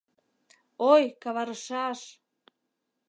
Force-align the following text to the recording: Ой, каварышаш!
Ой, 0.93 1.03
каварышаш! 1.21 1.99